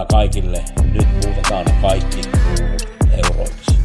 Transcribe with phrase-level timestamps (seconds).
[0.00, 0.64] Pelionnea kaikille.
[0.92, 2.20] Nyt muutetaan kaikki
[3.24, 3.78] euroiksi.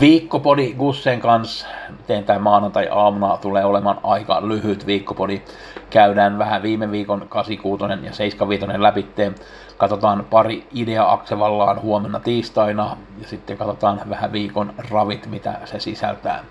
[0.00, 1.66] Viikkopodi Gussen kanssa.
[2.06, 3.36] Teen tämän maanantai-aamuna.
[3.36, 5.42] Tulee olemaan aika lyhyt viikkopodi.
[5.90, 9.34] Käydään vähän viime viikon 86 ja 75 läpitteen.
[9.76, 12.96] Katsotaan pari idea Aksevallaan huomenna tiistaina.
[13.20, 16.44] Ja sitten katsotaan vähän viikon ravit, mitä se sisältää.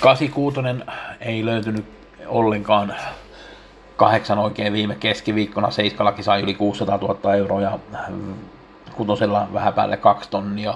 [0.00, 0.60] 86
[1.20, 1.84] ei löytynyt
[2.26, 2.94] ollenkaan
[4.00, 5.70] kahdeksan oikein viime keskiviikkona.
[5.70, 7.78] Seiskallakin sai yli 600 000 euroa ja
[8.96, 10.74] kutosella vähän päälle kaksi tonnia.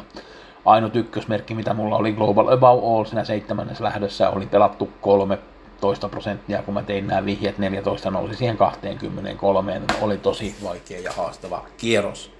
[0.64, 6.62] Ainut ykkösmerkki, mitä mulla oli Global Above All siinä seitsemännes lähdössä, oli pelattu 13 prosenttia,
[6.62, 9.82] kun mä tein nämä vihjeet 14 nousi siihen 23.
[10.00, 12.32] Oli tosi vaikea ja haastava kierros.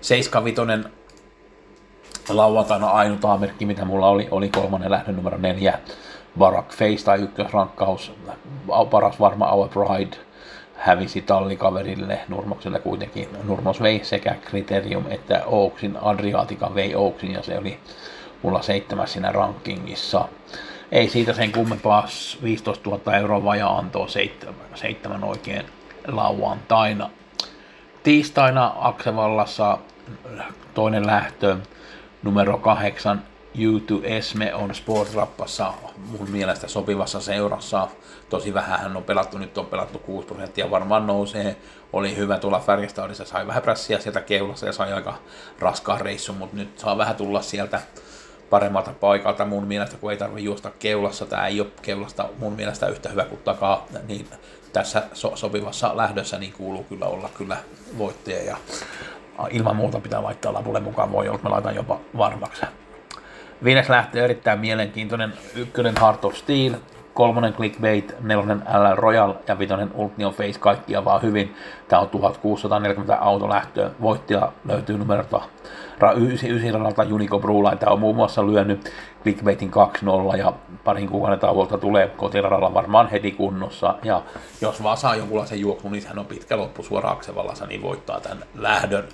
[0.00, 0.88] 75
[2.28, 5.78] lauantaina ainut A-merkki, mitä mulla oli, oli kolmannen lähdön numero neljä.
[6.38, 8.12] Barack Face tai ykkösrankkaus,
[8.90, 10.16] paras varma Our Pride,
[10.76, 13.28] hävisi tallikaverille, Nurmokselle kuitenkin.
[13.44, 17.78] Nurmos vei sekä Criterium että Oaksin, Adriatica vei Oaksin ja se oli
[18.42, 20.28] mulla seitsemäs siinä rankingissa.
[20.92, 22.06] Ei siitä sen kummempaa
[22.42, 25.66] 15 000 euroa vajaa antoi seitsemän, seitsemän oikein
[26.06, 27.10] lauantaina.
[28.02, 29.78] Tiistaina Aksevallassa
[30.74, 31.56] toinen lähtö,
[32.22, 33.22] numero kahdeksan,
[33.58, 35.72] YouTube Esme on Sportrappassa
[36.18, 37.88] mun mielestä sopivassa seurassa.
[38.28, 41.56] Tosi vähän hän on pelattu, nyt on pelattu 6 prosenttia, varmaan nousee.
[41.92, 45.14] Oli hyvä tulla Färjestadissa, sai vähän prässiä sieltä keulassa ja sai aika
[45.58, 47.80] raskaan reissun, mutta nyt saa vähän tulla sieltä
[48.50, 51.26] paremmalta paikalta mun mielestä, kun ei tarvitse juosta keulassa.
[51.26, 54.28] Tämä ei ole keulasta mun mielestä yhtä hyvä kuin takaa, niin
[54.72, 57.56] tässä so- sopivassa lähdössä niin kuuluu kyllä olla kyllä
[57.98, 58.56] voittaja ja
[59.50, 62.66] ilman muuta pitää laittaa lapulle mukaan, voi olla, että mä laitan jopa varmaksi.
[63.64, 65.32] Viides lähtee erittäin mielenkiintoinen.
[65.54, 66.74] Ykkönen Heart of Steel,
[67.14, 71.54] kolmonen Clickbait, nelonen LL Royal ja vitonen Ultnion Face, kaikkia vaan hyvin.
[71.88, 73.90] Tämä on 1640 autolähtöä.
[74.00, 75.40] Voittaja löytyy numerota
[76.16, 77.76] 99 radalta Unico Bruline.
[77.76, 78.92] Tämä on muun muassa lyönyt
[79.22, 79.70] Clickbaitin
[80.34, 80.52] 2-0 ja
[80.84, 83.94] parin kuukauden tauolta tulee kotiradalla varmaan heti kunnossa.
[84.04, 84.22] Ja
[84.60, 88.44] jos vaan saa jonkunlaisen juoksun, niin sehän on pitkä loppu suoraan Aksevallassa, niin voittaa tämän
[88.54, 89.04] lähdön.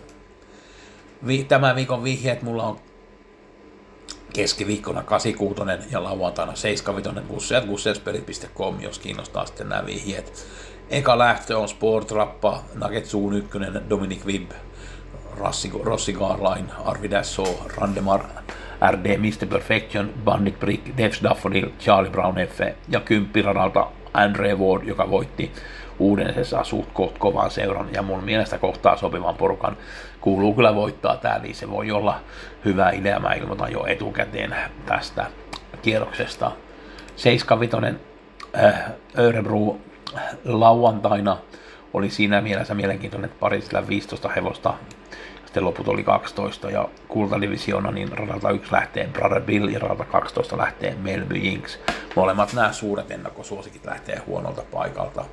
[1.48, 2.78] Tämän viikon vihjeet mulla on
[4.34, 10.46] keskiviikkona 86 ja lauantaina 75 gusseat gussespelit.com, jos kiinnostaa sitten nämä vihjeet.
[10.90, 14.52] Eka lähtö on Sportrappa, Nuggetsuun ykkönen, Dominic Vibb,
[15.38, 18.24] Rossi, Rossi Garline, Arvi Dasso, Randemar,
[18.90, 19.46] RD, Mr.
[19.46, 25.52] Perfection, Bandit Brick, Devs Daffodil, Charlie Brown F ja kymppiradalta Andre Ward, joka voitti
[25.98, 29.76] uuden se saa suht kovan seuran ja mun mielestä kohtaa sopivan porukan
[30.20, 32.20] kuuluu kyllä voittaa tää, niin se voi olla
[32.64, 33.20] hyvä idea.
[33.20, 35.26] Mä ilmoitan jo etukäteen tästä
[35.82, 36.52] kierroksesta.
[37.16, 37.98] 75
[38.64, 38.84] äh,
[39.18, 39.76] Örebro
[40.44, 41.36] lauantaina
[41.94, 44.74] oli siinä mielessä mielenkiintoinen, että Pariisilla 15 hevosta,
[45.44, 50.58] sitten loput oli 12 ja kultadivisiona, niin radalta 1 lähtee Brother Bill ja radalta 12
[50.58, 51.78] lähtee Melby Jinx.
[52.16, 55.24] Molemmat nämä suuret ennakkosuosikit lähtee huonolta paikalta.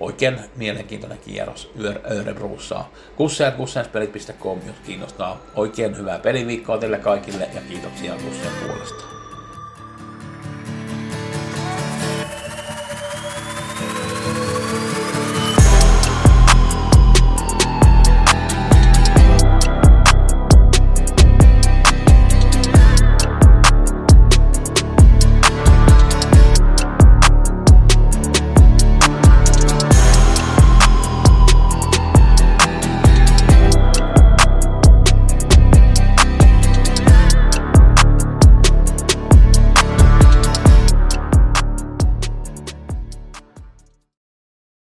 [0.00, 1.72] Oikein mielenkiintoinen kierros
[2.10, 2.84] Örebruussa.
[3.16, 5.40] Kusseat kussenspelit.com, jos kiinnostaa.
[5.54, 9.17] Oikein hyvää peliviikkoa teille kaikille ja kiitoksia Kussen puolesta.